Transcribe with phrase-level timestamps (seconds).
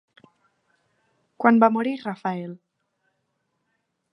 [1.45, 2.57] Quan va morir Rafael?